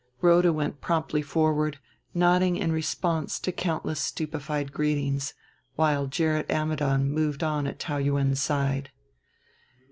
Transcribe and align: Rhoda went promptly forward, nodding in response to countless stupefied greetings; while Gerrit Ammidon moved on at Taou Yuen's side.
Rhoda 0.19 0.51
went 0.51 0.81
promptly 0.81 1.21
forward, 1.21 1.77
nodding 2.11 2.55
in 2.57 2.71
response 2.71 3.37
to 3.39 3.51
countless 3.51 3.99
stupefied 3.99 4.71
greetings; 4.73 5.35
while 5.75 6.07
Gerrit 6.07 6.49
Ammidon 6.49 7.07
moved 7.11 7.43
on 7.43 7.67
at 7.67 7.77
Taou 7.77 7.99
Yuen's 8.03 8.41
side. 8.41 8.89